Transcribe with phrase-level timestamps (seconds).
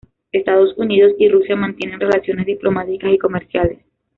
[0.31, 3.77] Estados Unidos y Rusia mantienen relaciones diplomáticas y comerciales.